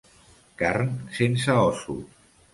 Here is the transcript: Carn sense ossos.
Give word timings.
Carn 0.61 0.89
sense 1.19 1.59
ossos. 1.67 2.03